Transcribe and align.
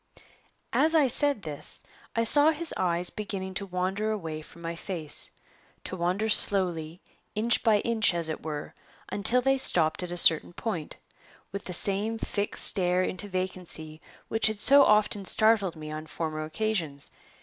As 0.73 0.95
I 0.95 1.05
said 1.05 1.43
this 1.43 1.85
I 2.15 2.23
saw 2.23 2.49
his 2.49 2.73
eyes 2.75 3.11
beginning 3.11 3.53
to 3.53 3.67
wander 3.67 4.09
away 4.09 4.41
from 4.41 4.63
my 4.63 4.75
face 4.75 5.29
to 5.83 5.95
wander 5.95 6.27
slowly, 6.27 7.03
inch 7.35 7.61
by 7.61 7.81
inch, 7.81 8.11
as 8.15 8.27
it 8.27 8.41
were, 8.43 8.73
until 9.09 9.41
they 9.41 9.59
stopped 9.59 10.01
at 10.01 10.11
a 10.11 10.17
certain 10.17 10.53
point, 10.53 10.95
with 11.51 11.65
the 11.65 11.73
same 11.73 12.17
fixed 12.17 12.63
stare 12.65 13.03
into 13.03 13.27
vacancy 13.27 14.01
which 14.27 14.47
had 14.47 14.59
so 14.59 14.83
often 14.85 15.23
startled 15.23 15.75
me 15.75 15.91
on 15.91 16.07
former 16.07 16.43
occasions. 16.45 17.11